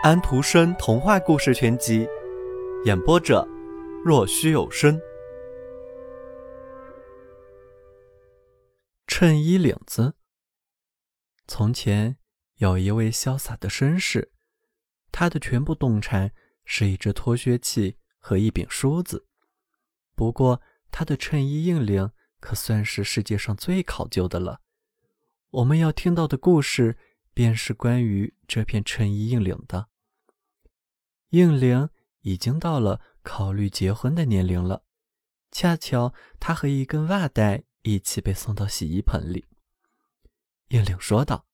[0.00, 2.06] 安徒生童话故事全集，
[2.84, 3.44] 演播者：
[4.04, 4.96] 若虚有声。
[9.08, 10.14] 衬衣领子。
[11.48, 12.16] 从前
[12.58, 14.30] 有一位潇洒的绅士，
[15.10, 16.30] 他的全部动产
[16.64, 19.26] 是一只脱靴器和一柄梳子。
[20.14, 20.62] 不过，
[20.92, 24.60] 他的衬衣硬领可算是世界上最考究的了。
[25.50, 26.96] 我们要听到的故事。
[27.34, 29.86] 便是关于这片衬衣硬领的。
[31.30, 34.84] 硬领已经到了考虑结婚的年龄了，
[35.50, 39.46] 恰巧他和一根袜带一起被送到洗衣盆里。
[40.68, 41.46] 硬领说道：“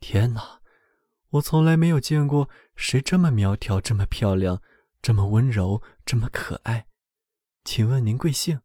[0.00, 0.60] 天哪，
[1.30, 4.62] 我从来没有见过谁这么苗条、这么漂亮、
[5.00, 6.86] 这么温柔、这么可爱。
[7.64, 8.60] 请问您贵姓？”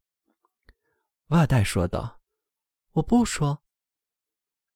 [1.27, 2.21] 袜带说道
[2.93, 3.61] ：“我不说。”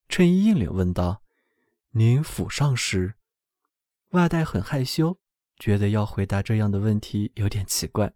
[0.08, 1.22] 衬衣硬领问道。
[1.94, 3.16] 您府上时，
[4.12, 5.18] 袜带很害羞，
[5.62, 8.12] 觉得要回答这样的问题有点奇怪。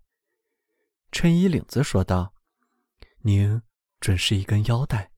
[1.13, 2.35] 衬衣领子说道
[3.23, 3.63] ：“您
[4.01, 5.13] 准是一根腰带，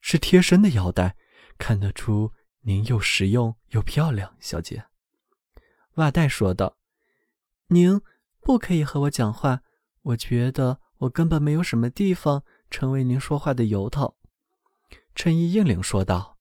[0.00, 1.14] 是贴身的腰带，
[1.58, 4.86] 看得出您又实用又漂亮，小姐。”
[5.96, 6.78] 袜带说道
[7.68, 8.00] ：“您
[8.40, 9.60] 不可以和我讲话，
[10.00, 14.16] 我觉得我根本没有什么地方成为您说话的由头。”
[15.14, 16.38] 衬衣硬领说道。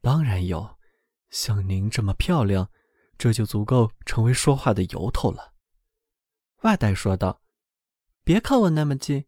[0.00, 0.78] 当然有，
[1.30, 2.72] 像您这么漂亮，
[3.18, 5.54] 这就足够成为说话的由头了。”
[6.62, 7.42] 外带说道
[8.24, 9.26] ，“别靠我那么近，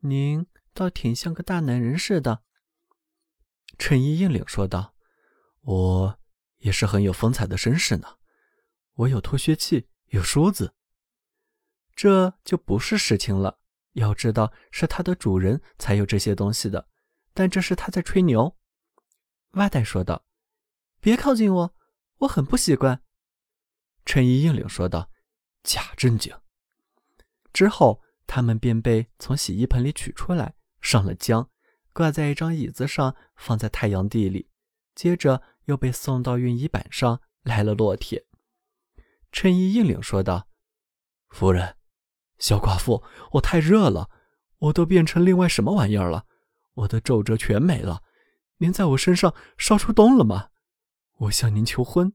[0.00, 2.42] 您倒挺像个大男人似的。”
[3.78, 4.94] 衬衣硬领说道
[5.62, 6.18] ，“我
[6.58, 8.18] 也是很有风采的绅士呢，
[8.94, 10.74] 我有脱靴器，有梳子。
[11.94, 13.58] 这就不是事情了。
[13.92, 16.88] 要知道，是它的主人才有这些东西的，
[17.34, 18.56] 但这是他在吹牛。”
[19.52, 20.24] 外带说道
[21.00, 21.74] ：“别靠近我，
[22.18, 23.02] 我很不习惯。”
[24.10, 25.08] 衬衣硬领说道
[25.62, 26.36] ：“假正经。”
[27.54, 31.46] 之后，他们便被从洗衣盆里取出来，上了浆，
[31.92, 34.50] 挂在一张椅子上，放在太阳地里。
[34.96, 38.26] 接着，又被送到熨衣板上，来了烙铁。
[39.30, 40.48] 衬衣硬领说道
[41.30, 41.76] ：“夫人，
[42.40, 43.04] 小寡妇，
[43.34, 44.10] 我太热了，
[44.58, 46.26] 我都变成另外什么玩意儿了？
[46.74, 48.02] 我的皱褶全没了。”
[48.58, 50.48] 您在我身上烧出洞了吗？
[51.18, 52.12] 我向您求婚。”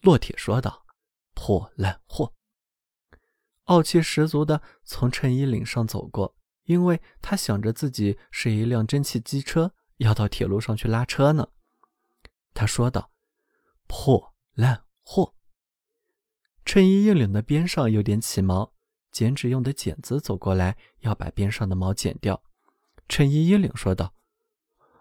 [0.00, 0.86] 骆铁说道
[1.34, 2.32] ，“破烂货。”
[3.64, 11.48] 傲气十足的从衬衣领上走过，因为他想着自己是一辆蒸汽机车，要到铁路上去拉车呢。
[12.54, 13.10] 他说道
[13.86, 15.34] ：“破烂货。”
[16.64, 18.72] 衬衣硬领的边上有点起毛，
[19.12, 22.42] 剪纸用的剪子走过来，要把边上的毛剪掉。
[23.08, 24.14] 衬衣衣领说道。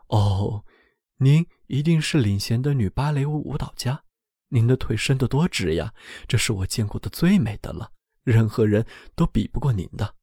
[0.08, 0.66] 哦，
[1.18, 4.04] 您一定是领衔的女芭蕾舞舞蹈家，
[4.50, 5.94] 您的腿伸得多直呀！
[6.28, 7.92] 这是我见过的最美的了，
[8.24, 10.16] 任何人都比不过您的。”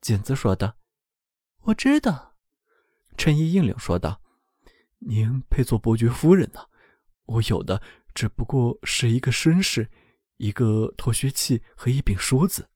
[0.00, 0.76] 简子说道。
[1.64, 2.36] “我知道。”
[3.18, 4.22] 衬衣硬领说道
[5.00, 6.66] ，“您配做伯爵夫人呢。
[7.24, 7.82] 我有的
[8.14, 9.90] 只不过是一个绅士，
[10.36, 12.70] 一个脱靴器和一柄梳子。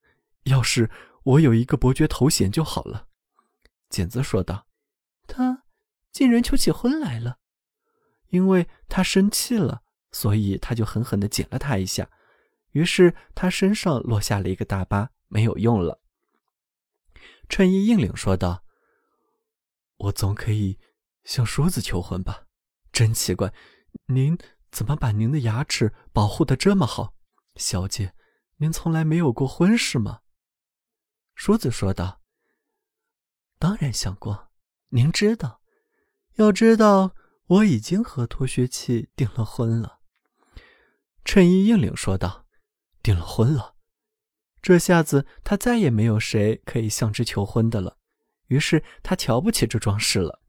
[0.44, 0.91] 要是
[1.22, 3.08] 我有一个伯爵头衔就好了。”
[3.88, 4.66] 简子说道。
[5.26, 5.62] 他。
[6.12, 7.41] 竟然求起婚来了，
[8.28, 9.82] 因为他生气了，
[10.14, 12.08] 所以他就狠狠地剪了他一下，
[12.70, 16.00] 于是他身上落下了一个大疤，没有用了。
[17.48, 18.64] 衬衣硬领说道
[19.98, 20.78] ：“我总可以
[21.24, 22.44] 向梳子求婚吧？
[22.92, 23.53] 真奇怪，
[24.06, 24.38] 您
[24.70, 27.16] 怎么把您的牙齿保护的这么好？
[27.56, 28.14] 小姐，
[28.58, 30.20] 您从来没有过婚事吗？”
[31.34, 32.22] 梳子说道
[33.58, 34.53] ：“当然想过，
[34.91, 35.60] 您知道。”
[36.38, 37.16] 要知道，
[37.47, 39.94] 我已经和脱靴器订了婚了。”
[41.24, 42.46] 衬衣硬领说道
[43.02, 43.74] ，“订了婚了，
[44.60, 47.96] 这下子他再也没有谁可以向之求婚的了。
[48.48, 50.41] 于是他瞧不起这桩事了。”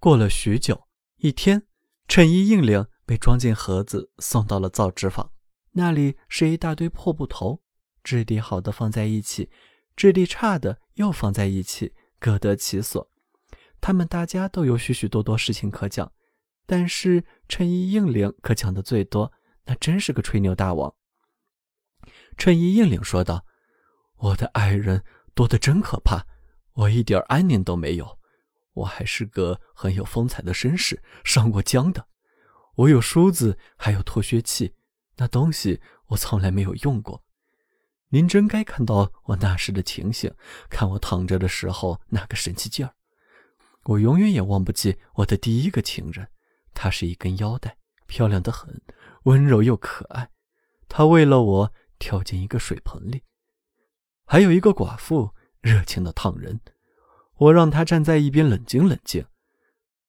[0.00, 0.88] 过了许久，
[1.18, 1.66] 一天，
[2.08, 5.30] 衬衣硬领被装进盒子，送到了造纸坊。
[5.72, 7.62] 那里是一大堆破布头，
[8.02, 9.50] 质地好的放在一起，
[9.94, 13.10] 质地差的又放在一起，各得其所。
[13.80, 16.12] 他们大家都有许许多多事情可讲，
[16.66, 19.32] 但是衬衣硬领可讲的最多，
[19.64, 20.94] 那真是个吹牛大王。
[22.36, 23.44] 衬衣硬领说道
[24.18, 25.04] ：“我的爱人
[25.34, 26.26] 多得真可怕，
[26.72, 28.18] 我一点安宁都没有。
[28.74, 32.08] 我还是个很有风采的绅士，上过浆的。
[32.76, 34.74] 我有梳子，还有脱靴器，
[35.16, 37.22] 那东西我从来没有用过。
[38.08, 40.34] 您真该看到我那时的情形，
[40.70, 42.94] 看我躺着的时候那个神气劲儿。”
[43.84, 46.28] 我永远也忘不记我的第一个情人，
[46.72, 47.76] 她是一根腰带，
[48.06, 48.80] 漂亮的很，
[49.24, 50.30] 温柔又可爱。
[50.88, 53.22] 她为了我跳进一个水盆里。
[54.24, 56.60] 还有一个寡妇热情的烫人，
[57.36, 59.24] 我让她站在一边冷静冷静。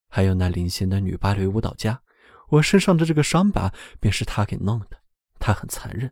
[0.07, 2.01] 还有那领先的女芭蕾舞蹈家，
[2.49, 5.01] 我身上的这个伤疤便是她给弄的。
[5.39, 6.11] 她很残忍。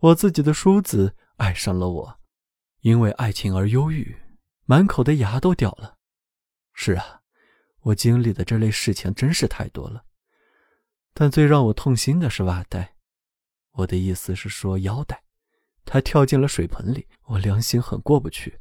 [0.00, 2.20] 我自己的叔子爱上了我，
[2.80, 4.16] 因为爱情而忧郁，
[4.66, 5.96] 满口的牙都掉了。
[6.74, 7.20] 是啊，
[7.80, 10.04] 我经历的这类事情真是太多了。
[11.14, 12.96] 但最让我痛心的是袜带，
[13.70, 15.22] 我的意思是说腰带。
[15.84, 18.58] 它跳进了水盆里，我良心很过不去，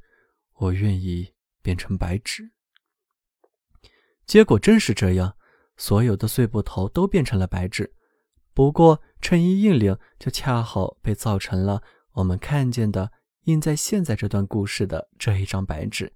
[0.53, 2.51] 我愿意变成白纸。
[4.25, 5.35] 结果正是这样，
[5.77, 7.93] 所有的碎布头都变成了白纸，
[8.53, 13.11] 不过衬衣硬领就恰好被造成了我们看见的
[13.45, 16.13] 印在现在这段故事的这一张白纸。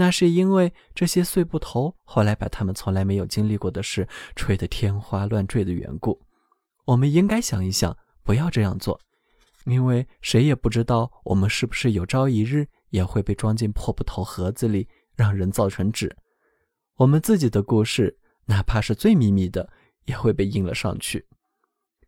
[0.00, 4.06] 那是因为这些碎布头后来把他们从来没有经历过的事
[4.36, 6.22] 吹得天花乱坠的缘故。
[6.84, 9.00] 我们应该想一想，不要这样做。
[9.64, 16.16] 因为谁也不知道我们是不是有朝一日也会被装进破布头盒子里，让人造成纸。
[16.94, 18.16] 我们自己的故事，
[18.46, 19.68] 哪怕是最秘密的，
[20.04, 21.26] 也会被印了上去。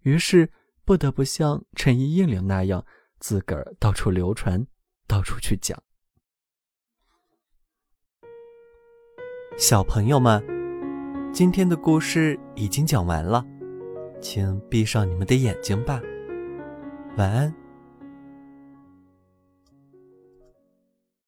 [0.02, 0.48] 于是
[0.84, 2.87] 不得不像衬衣印领那样，
[3.19, 4.64] 自个儿到处流传，
[5.08, 5.76] 到处去讲。
[9.56, 10.43] 小朋友们，
[11.32, 13.44] 今天的故事已经讲完了，
[14.20, 16.00] 请闭上你们的眼睛吧。
[17.17, 17.59] 晚安。